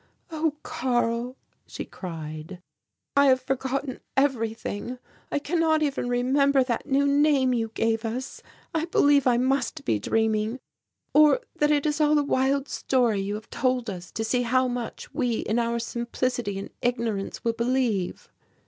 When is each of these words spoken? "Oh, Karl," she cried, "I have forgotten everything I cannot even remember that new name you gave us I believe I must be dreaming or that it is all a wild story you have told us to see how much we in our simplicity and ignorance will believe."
"Oh, 0.31 0.55
Karl," 0.63 1.35
she 1.67 1.85
cried, 1.85 2.59
"I 3.15 3.27
have 3.27 3.39
forgotten 3.39 3.99
everything 4.17 4.97
I 5.31 5.37
cannot 5.37 5.83
even 5.83 6.09
remember 6.09 6.63
that 6.63 6.87
new 6.87 7.05
name 7.05 7.53
you 7.53 7.69
gave 7.75 8.03
us 8.03 8.41
I 8.73 8.85
believe 8.85 9.27
I 9.27 9.37
must 9.37 9.85
be 9.85 9.99
dreaming 9.99 10.59
or 11.13 11.41
that 11.57 11.69
it 11.69 11.85
is 11.85 12.01
all 12.01 12.17
a 12.17 12.23
wild 12.23 12.67
story 12.67 13.19
you 13.19 13.35
have 13.35 13.51
told 13.51 13.91
us 13.91 14.09
to 14.13 14.23
see 14.23 14.41
how 14.41 14.67
much 14.67 15.13
we 15.13 15.41
in 15.41 15.59
our 15.59 15.77
simplicity 15.77 16.57
and 16.57 16.71
ignorance 16.81 17.43
will 17.43 17.53
believe." 17.53 18.27